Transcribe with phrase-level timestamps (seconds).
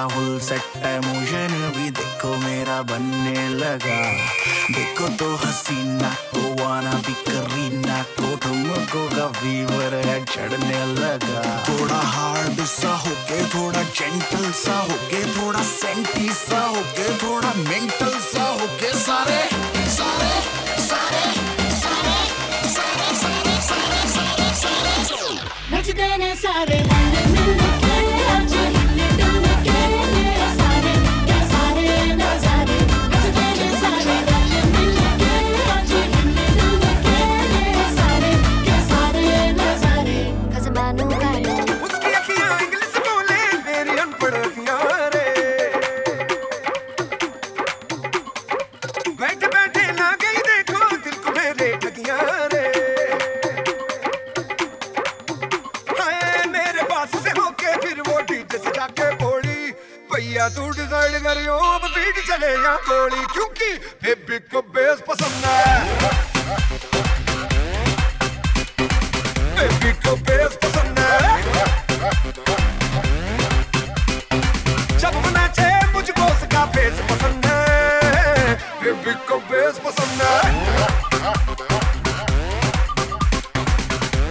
[0.00, 3.96] Rahul set emotion भी देखो मेरा बनने लगा।
[4.74, 12.00] देखो तो हसीना को, वाना भी करीना को ठुमको का फीवर है चढ़ने लगा। थोड़ा
[12.16, 17.52] हार्ड सा हो गए थोड़ा जेंटल सा हो गए थोड़ा सेंटी सा हो गए थोड़ा
[17.68, 18.29] मेंटल सा
[62.50, 65.84] या गोली क्योंकि बेबी को बेस पसंद है।
[69.56, 71.42] बेबी को बेस पसंद है।
[74.98, 80.36] जब नाचे मुझको उसका फेस पसंद है। बेबी को बेस पसंद है।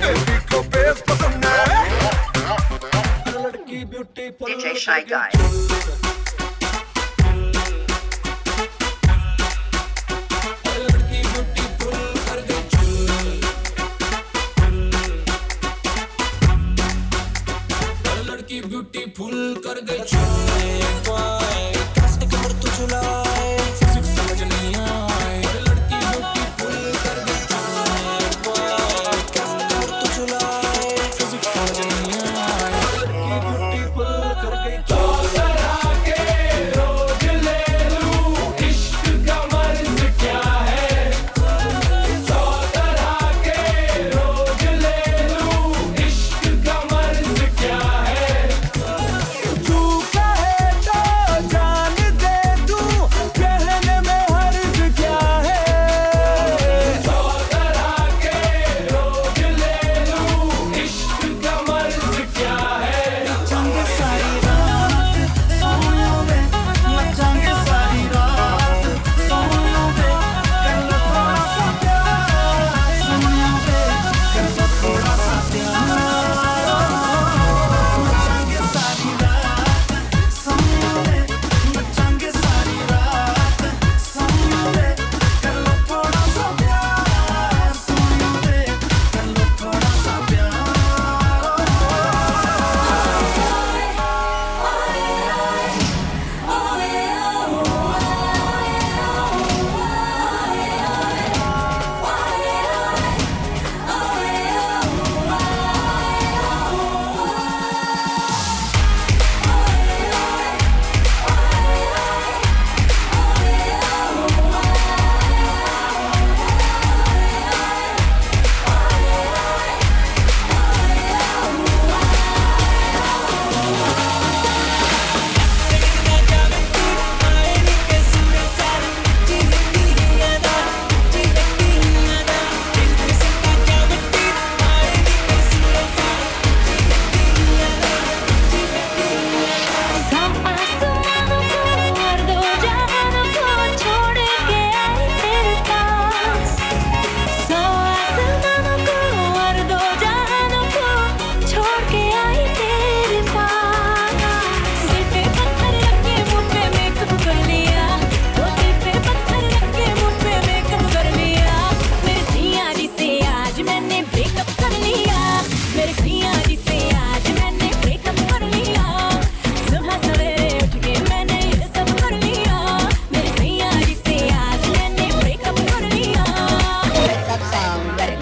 [0.00, 1.82] बेबी को बेस पसंद है।
[3.42, 6.07] लड़की beautiful DJ Shy Guy.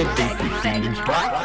[0.00, 1.39] They think we feeding.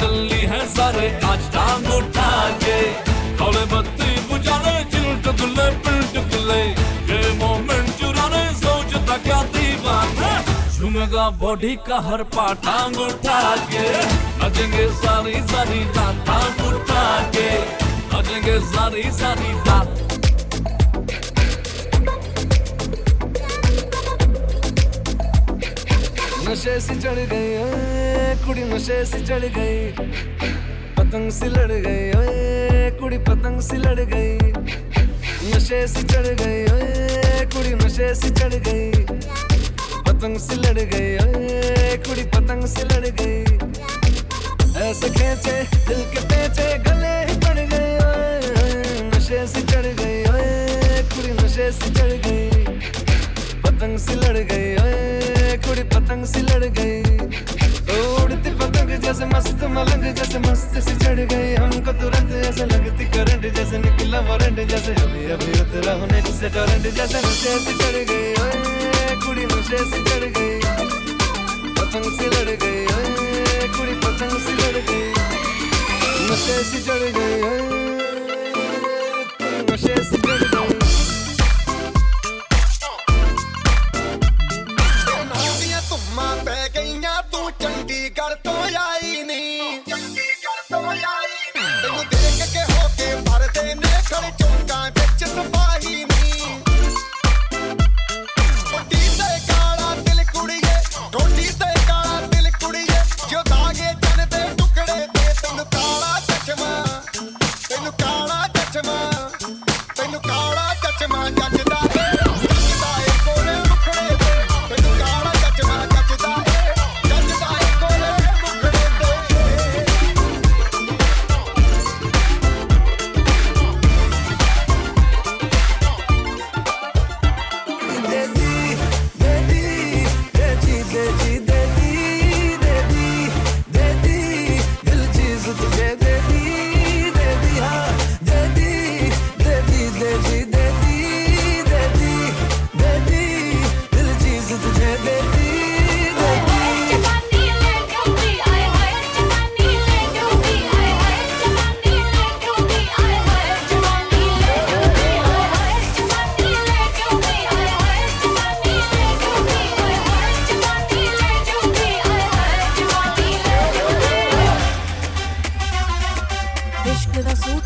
[0.00, 2.30] टल्ली है सारे, आज टांग उठा
[2.62, 2.80] के
[3.38, 6.62] कौले बत्ती बुझाने चिल्ट गुल्ले पिल्ट गुल्ले
[7.10, 10.30] ये मोमेंट चुराने सोचता क्या दीवाना
[10.78, 13.40] झूमेगा बॉडी का हर पार्ट टांग उठा
[13.72, 13.86] के
[14.42, 17.06] नचेंगे सारी सारी रात टांग उठा
[17.36, 17.48] के
[18.14, 20.05] नचेंगे सारी सारी रात।
[26.56, 29.92] नशे से चढ़ गई कुड़ी नशे से चढ़ गई
[30.96, 34.38] पतंग से लड़ गई कुड़ी पतंग से लड़ गई
[35.52, 36.64] नशे से चढ़ गई
[37.52, 39.04] कुड़ी नशे से चढ़ गई
[40.08, 43.36] पतंग से लड़ गई कुड़ी पतंग से लड़ गई
[44.88, 45.56] ऐसे खेचे,
[45.88, 50.24] दिल के पेचे, गले पड़ गए नशे से चढ़ गई
[51.12, 52.48] कुड़ी नशे से चढ़ गई
[53.66, 55.15] पतंग से लड़ गई
[56.06, 56.66] पतंग से लड़
[57.90, 63.04] ओ, उड़ती पतंग जैसे मस्त मलंग जैसे मस्त से चढ़ गई। हमको तुरंत ऐसे लगती
[63.10, 67.98] करंट जैसे निकला वारंट जैसे अभी अभी उतरा होने से टोरेंट जैसे नशे से चढ़
[68.10, 70.54] गई। ओए कुड़ी नशे से चढ़ गई।
[71.74, 75.02] पतंग से लड़ गई ओए कुड़ी पतंग से लड़ गई।
[76.30, 77.85] नशे से चढ़ गई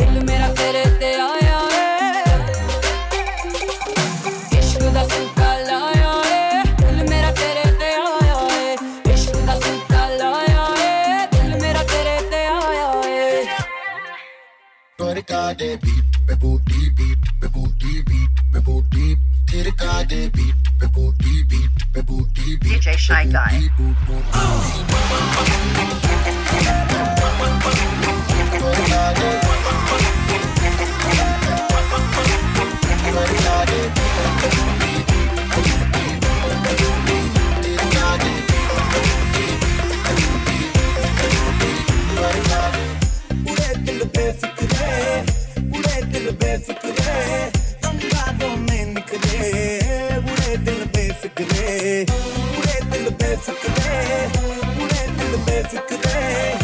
[0.00, 2.28] दिल मेरा तेरे ते आया ए
[4.60, 10.64] इश्क दा सूटा लाया ए दिल मेरा तेरे ते आया ए इश्क दा सूटा लाया
[10.86, 13.58] ए दिल मेरा तेरे ते आया ए
[14.98, 19.06] Torica de beat, be booty beat, be booty beat, be booty.
[19.50, 21.19] Tirka de beat, be booty beat, be booty beat.
[22.41, 23.69] DJ Shy Guy.
[23.77, 23.95] Boot,
[53.41, 54.29] basic today.
[54.77, 55.41] We're in the
[55.87, 56.60] today.